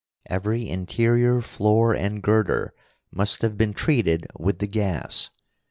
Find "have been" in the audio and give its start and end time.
3.43-3.75